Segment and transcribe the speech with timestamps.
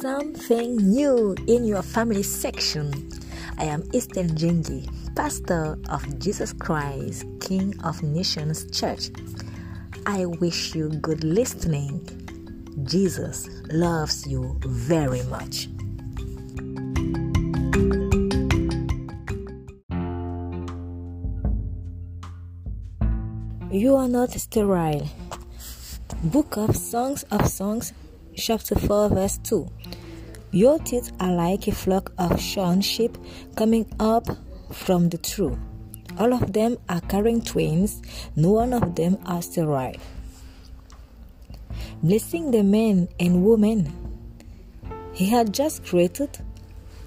[0.00, 2.90] something new in your family section.
[3.58, 9.10] I am Eastern Jengi, pastor of Jesus Christ, King of Nations Church.
[10.06, 12.00] I wish you good listening.
[12.84, 15.68] Jesus loves you very much.
[23.70, 25.06] You are not sterile.
[26.24, 27.92] Book of Songs of Songs,
[28.36, 29.68] chapter 4, verse 2.
[30.52, 33.16] Your teeth are like a flock of shorn sheep
[33.56, 34.26] coming up
[34.72, 35.58] from the trough.
[36.18, 38.02] All of them are carrying twins,
[38.36, 39.94] no one of them are sterile.
[42.02, 43.92] Blessing the men and women
[45.12, 46.30] he had just created,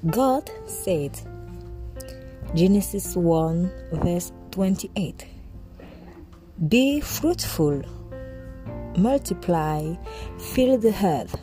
[0.05, 1.19] God said,
[2.53, 5.25] Genesis 1, verse 28.
[6.67, 7.81] Be fruitful,
[8.97, 9.95] multiply,
[10.37, 11.35] fill the earth.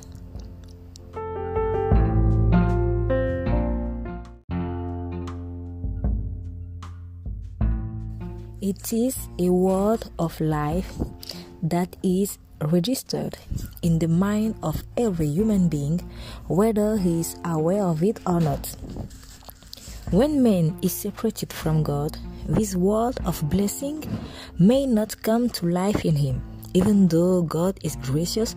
[8.63, 10.93] It is a word of life
[11.63, 13.39] that is registered
[13.83, 15.99] in the mind of every human being,
[16.47, 18.77] whether he is aware of it or not.
[20.11, 24.05] When man is separated from God, this word of blessing
[24.59, 26.43] may not come to life in him,
[26.75, 28.57] even though God is gracious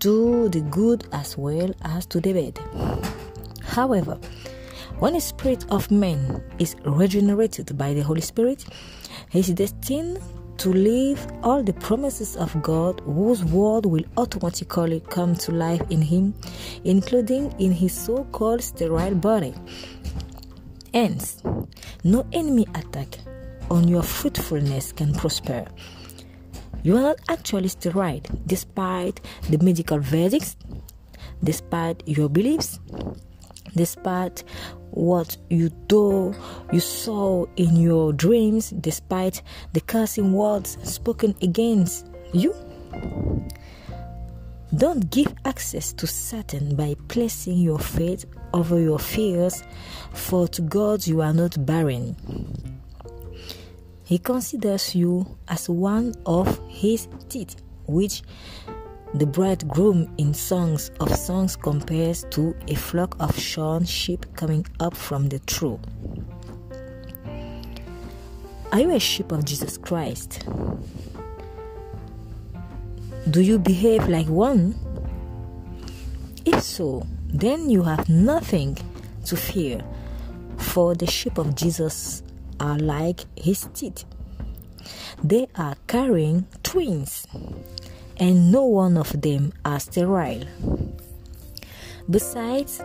[0.00, 2.58] to the good as well as to the bad.
[3.62, 4.18] However,
[4.98, 8.64] when the spirit of man is regenerated by the Holy Spirit,
[9.30, 10.20] he is destined
[10.58, 16.02] to live all the promises of God, whose word will automatically come to life in
[16.02, 16.34] him,
[16.84, 19.54] including in his so called sterile body.
[20.94, 21.42] Hence,
[22.04, 23.18] no enemy attack
[23.70, 25.64] on your fruitfulness can prosper.
[26.82, 30.56] You are not actually sterile despite the medical verdicts,
[31.42, 32.80] despite your beliefs,
[33.76, 34.44] despite
[34.90, 36.34] what you do
[36.70, 39.40] you saw in your dreams despite
[39.72, 42.54] the cursing words spoken against you
[44.76, 49.62] don't give access to Satan by placing your faith over your fears,
[50.14, 52.16] for to God you are not barren.
[54.12, 58.22] He considers you as one of his teeth, which
[59.14, 64.94] the bridegroom in Songs of Songs compares to a flock of shorn sheep coming up
[64.94, 65.80] from the trough.
[68.70, 70.46] Are you a sheep of Jesus Christ?
[73.30, 74.74] Do you behave like one?
[76.44, 78.76] If so, then you have nothing
[79.24, 79.82] to fear,
[80.58, 82.22] for the sheep of Jesus
[82.62, 84.04] are like his teeth.
[85.22, 87.26] They are carrying twins
[88.16, 90.46] and no one of them are sterile.
[92.08, 92.80] Besides,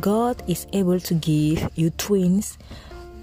[0.00, 2.58] God is able to give you twins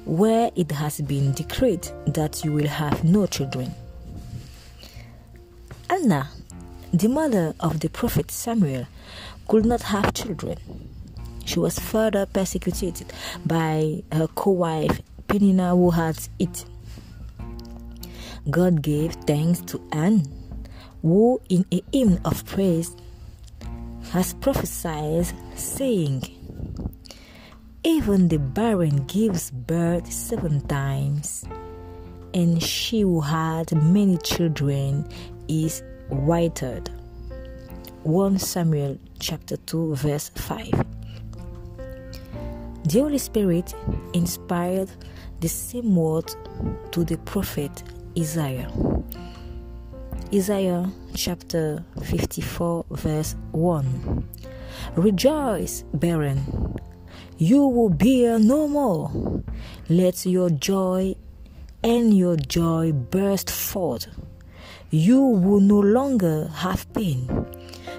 [0.06, 3.74] where it has been decreed that you will have no children.
[5.90, 6.30] Anna,
[6.94, 8.88] the mother of the prophet Samuel,
[9.48, 10.58] could not have children.
[11.46, 13.12] She was further persecuted
[13.46, 15.02] by her co wife
[15.32, 16.66] Penina, who had it.
[18.50, 20.28] God gave thanks to Anne
[21.02, 22.96] who in a hymn of praise
[24.12, 25.26] has prophesied,
[25.56, 26.24] saying,
[27.84, 31.46] Even the barren gives birth seven times,
[32.34, 35.08] and she who had many children
[35.48, 36.90] is whited.
[38.04, 40.86] 1 Samuel chapter 2 verse 5.
[42.84, 43.74] The Holy Spirit
[44.14, 44.90] inspired
[45.42, 46.32] the same word
[46.92, 47.72] to the prophet
[48.18, 48.72] Isaiah.
[50.32, 54.30] Isaiah chapter 54, verse 1.
[54.96, 56.78] Rejoice, barren,
[57.40, 59.42] you will bear no more.
[59.90, 61.16] Let your joy
[61.84, 64.08] and your joy burst forth.
[64.92, 67.48] You will no longer have pain,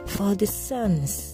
[0.06, 1.31] for the sons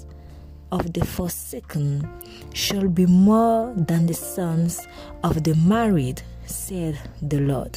[0.70, 2.08] of the forsaken
[2.54, 4.86] shall be more than the sons
[5.22, 7.76] of the married, said the Lord.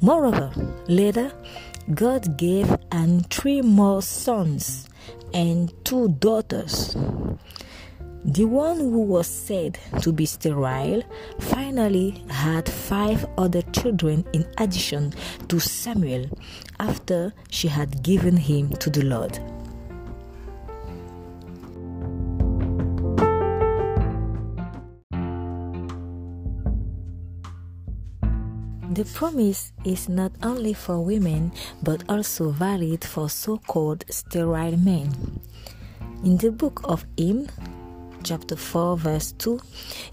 [0.00, 0.50] Moreover,
[0.88, 1.32] later,
[1.94, 4.88] God gave Anne three more sons
[5.32, 6.96] and two daughters.
[8.24, 11.02] The one who was said to be sterile
[11.38, 15.14] finally had five other children in addition
[15.48, 16.26] to Samuel
[16.80, 19.38] after she had given him to the Lord.
[28.96, 31.52] The promise is not only for women
[31.82, 35.38] but also valid for so called sterile men.
[36.24, 37.46] In the book of Hymn,
[38.24, 39.60] chapter 4, verse 2,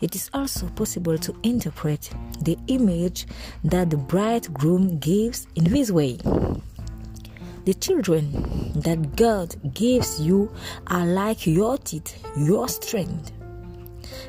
[0.02, 2.10] it is also possible to interpret
[2.42, 3.26] the image
[3.64, 6.18] that the bridegroom gives in this way.
[7.64, 10.52] The children that God gives you
[10.88, 13.32] are like your teeth, your strength.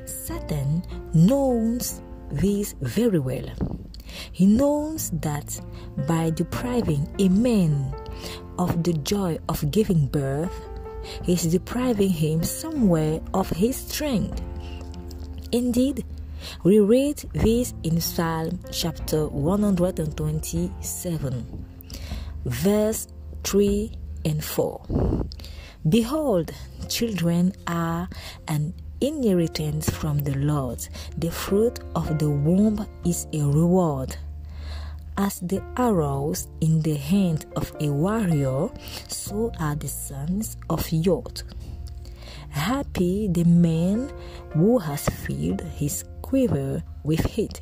[0.04, 2.00] Satan knows
[2.30, 3.50] this very well.
[4.32, 5.60] He knows that
[6.06, 7.94] by depriving a man
[8.58, 10.52] of the joy of giving birth,
[11.22, 14.42] he is depriving him somewhere of his strength.
[15.52, 16.04] Indeed,
[16.62, 21.64] we read this in Psalm chapter 127,
[22.44, 23.08] verse
[23.44, 23.92] 3
[24.24, 25.26] and 4.
[25.88, 26.50] Behold,
[26.88, 28.08] children are
[28.48, 30.86] an inheritance from the Lord.
[31.18, 34.16] The fruit of the womb is a reward.
[35.16, 38.68] As the arrows in the hand of a warrior,
[39.08, 41.42] so are the sons of Yod.
[42.50, 44.12] Happy the man
[44.50, 47.60] who has filled his quiver with it.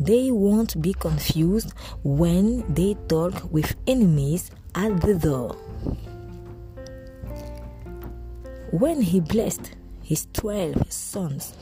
[0.00, 1.72] They won't be confused
[2.04, 5.56] when they talk with enemies at the door.
[8.70, 9.72] When he blessed
[10.02, 11.54] his twelve sons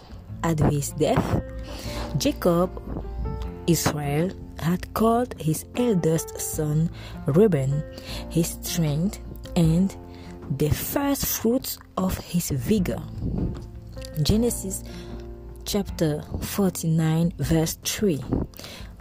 [0.43, 1.43] at his death,
[2.19, 2.71] Jacob
[3.69, 6.91] Israel had called his eldest son
[7.27, 7.85] Reuben
[8.29, 9.21] his strength
[9.55, 9.95] and
[10.59, 13.03] the first fruits of his vigor.
[14.23, 14.83] Genesis
[15.65, 18.21] chapter 49, verse 3.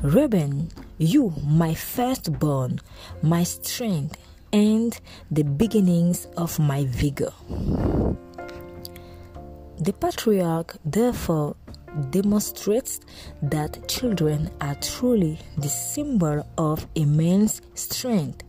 [0.04, 0.69] Reuben,
[1.00, 2.80] you, my firstborn,
[3.24, 4.18] my strength,
[4.56, 4.98] and
[5.30, 7.34] the beginnings of my vigor.
[9.78, 11.57] The patriarch therefore
[12.12, 13.02] demonstrates
[13.42, 18.44] that children are truly the symbol of immense strength,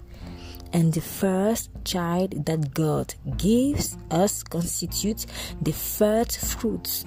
[0.72, 5.26] and the first child that God gives us constitutes
[5.60, 7.04] the first fruits,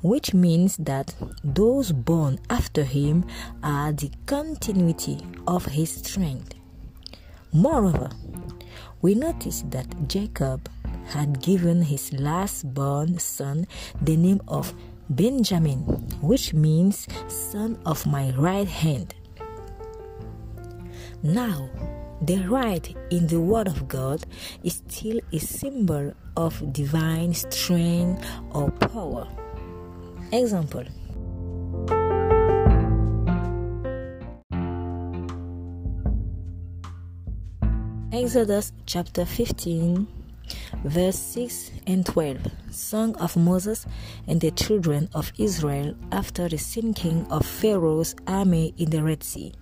[0.00, 1.14] which means that
[1.44, 3.26] those born after him
[3.62, 6.59] are the continuity of his strength.
[7.52, 8.10] Moreover,
[9.02, 10.70] we notice that Jacob
[11.06, 13.66] had given his last born son
[14.00, 14.72] the name of
[15.08, 15.78] Benjamin,
[16.22, 19.14] which means son of my right hand.
[21.24, 21.68] Now,
[22.22, 24.24] the right in the Word of God
[24.62, 29.26] is still a symbol of divine strength or power.
[30.32, 30.84] Example
[38.12, 40.04] Exodus chapter 15
[40.82, 42.38] verse 6 and 12
[42.72, 43.86] Song of Moses
[44.26, 49.52] and the children of Israel after the sinking of Pharaoh's army in the Red Sea.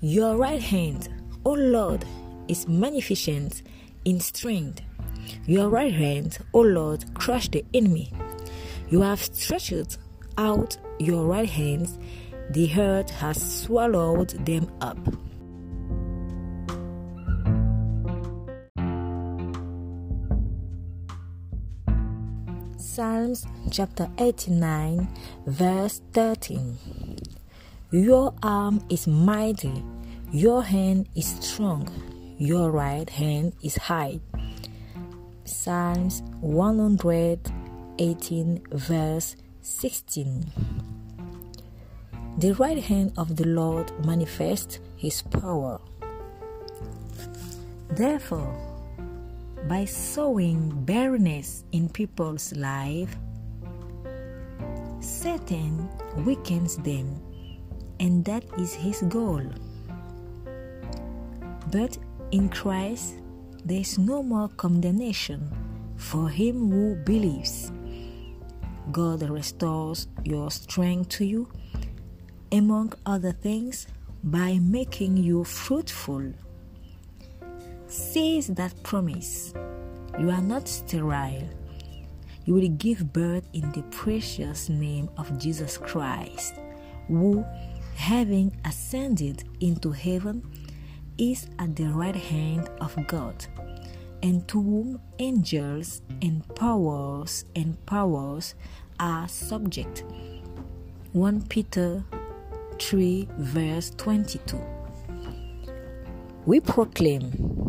[0.00, 1.08] Your right hand,
[1.44, 2.04] O Lord,
[2.46, 3.62] is magnificent
[4.04, 4.80] in strength.
[5.46, 8.12] Your right hand, O Lord, crushed the enemy.
[8.88, 9.98] You have stretched
[10.38, 11.98] out your right hands,
[12.50, 14.96] the earth has swallowed them up.
[22.98, 25.06] Psalms chapter 89,
[25.46, 26.76] verse 13.
[27.92, 29.84] Your arm is mighty,
[30.32, 31.88] your hand is strong,
[32.38, 34.18] your right hand is high.
[35.44, 40.50] Psalms 118, verse 16.
[42.38, 45.80] The right hand of the Lord manifests his power.
[47.90, 48.67] Therefore,
[49.68, 53.14] by sowing barrenness in people's life,
[55.00, 55.90] Satan
[56.24, 57.20] weakens them,
[58.00, 59.42] and that is his goal.
[61.70, 61.98] But
[62.30, 63.16] in Christ,
[63.62, 65.52] there is no more condemnation
[65.96, 67.70] for him who believes.
[68.90, 71.46] God restores your strength to you,
[72.50, 73.86] among other things,
[74.24, 76.32] by making you fruitful
[77.88, 79.54] says that promise.
[80.18, 81.48] You are not sterile.
[82.44, 86.54] You will give birth in the precious name of Jesus Christ,
[87.08, 87.44] who,
[87.94, 90.42] having ascended into heaven,
[91.18, 93.46] is at the right hand of God,
[94.22, 98.54] and to whom angels and powers and powers
[99.00, 100.04] are subject.
[101.12, 102.04] 1 Peter
[102.78, 104.58] 3, verse 22.
[106.46, 107.67] We proclaim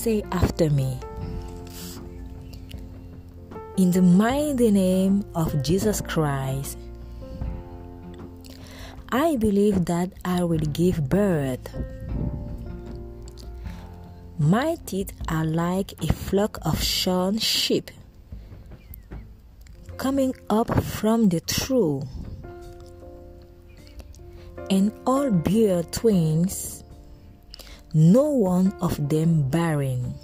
[0.00, 0.96] Say after me.
[3.76, 6.78] In the mighty name of Jesus Christ,
[9.12, 11.60] I believe that I will give birth.
[14.38, 17.90] My teeth are like a flock of shorn sheep
[19.98, 22.08] coming up from the trough,
[24.70, 26.79] and all bear twins,
[27.92, 30.14] no one of them barren.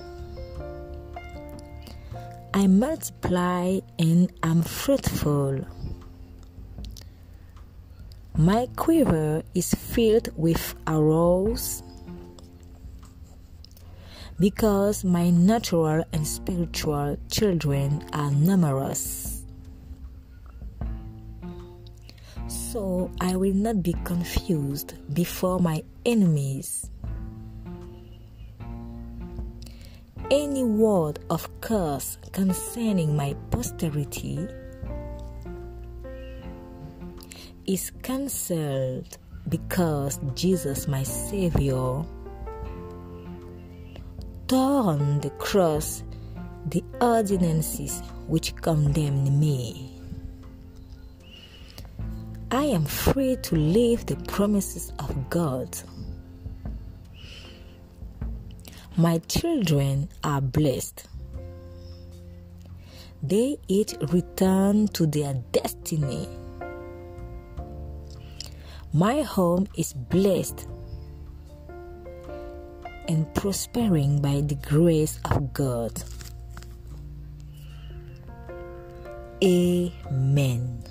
[2.54, 5.66] I multiply and am fruitful.
[8.37, 11.82] My quiver is filled with arrows
[14.38, 19.42] because my natural and spiritual children are numerous.
[22.49, 26.90] So I will not be confused before my enemies.
[30.28, 34.49] Any word of curse concerning my posterity
[37.64, 39.18] is cancelled
[39.49, 42.02] because Jesus, my Savior,
[44.49, 46.02] tore on the cross
[46.71, 49.97] the ordinances which condemned me.
[52.50, 55.78] I am free to live the promises of God.
[58.99, 61.07] My children are blessed.
[63.23, 66.26] They each return to their destiny.
[68.95, 70.67] My home is blessed
[73.07, 75.93] and prospering by the grace of God.
[79.45, 80.86] Amen.